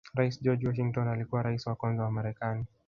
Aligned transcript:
Rais 0.15 0.39
George 0.41 0.67
Washington 0.67 1.07
alikuwa 1.07 1.41
Rais 1.43 1.67
wa 1.67 1.75
kwanza 1.75 2.03
wa 2.03 2.11
marekani 2.11 2.65